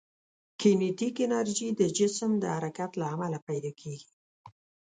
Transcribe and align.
کینیتیک 0.59 1.15
انرژي 1.25 1.67
د 1.79 1.81
جسم 1.97 2.31
د 2.39 2.43
حرکت 2.55 2.91
له 3.01 3.05
امله 3.13 3.39
پیدا 3.47 3.71
کېږي. 3.81 4.09